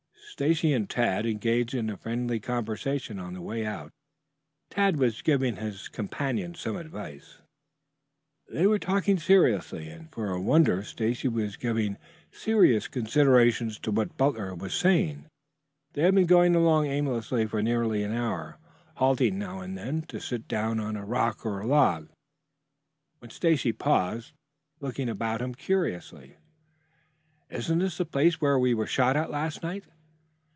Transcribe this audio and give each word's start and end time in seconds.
Stacy 0.41 0.73
and 0.73 0.89
Tad 0.89 1.27
engaged 1.27 1.75
in 1.75 1.87
a 1.91 1.97
friendly 1.97 2.39
conversation 2.39 3.19
on 3.19 3.33
the 3.35 3.41
way 3.43 3.63
out. 3.63 3.91
Tad 4.71 4.97
was 4.97 5.21
giving 5.21 5.57
his 5.57 5.87
companion 5.87 6.55
some 6.55 6.77
advice. 6.77 7.39
They 8.49 8.65
were 8.65 8.79
talking 8.79 9.19
seriously 9.19 9.87
and 9.89 10.11
for 10.11 10.31
a 10.31 10.41
wonder 10.41 10.81
Stacy 10.83 11.27
was 11.27 11.57
giving 11.57 11.97
serious 12.31 12.87
consideration 12.87 13.69
to 13.83 13.91
what 13.91 14.17
Butler 14.17 14.55
was 14.55 14.73
saying. 14.73 15.25
They 15.93 16.01
had 16.03 16.15
been 16.15 16.25
going 16.25 16.55
along 16.55 16.87
aimlessly 16.87 17.45
for 17.45 17.61
nearly 17.61 18.01
an 18.01 18.13
hour, 18.13 18.57
halting 18.95 19.37
now 19.37 19.59
and 19.59 19.77
then 19.77 20.01
to 20.03 20.19
sit 20.19 20.47
down 20.47 20.79
on 20.79 20.95
a 20.95 21.05
rock 21.05 21.45
or 21.45 21.59
a 21.59 21.67
log, 21.67 22.09
when 23.19 23.29
Stacy 23.29 23.73
paused, 23.73 24.31
looking 24.79 25.07
about 25.09 25.41
him 25.41 25.53
curiously. 25.53 26.37
"Isn't 27.51 27.77
this 27.79 27.97
the 27.99 28.05
place 28.05 28.41
where 28.41 28.57
we 28.57 28.73
were 28.73 28.87
shot 28.87 29.15
at 29.15 29.29
last 29.29 29.61
night?" 29.61 29.83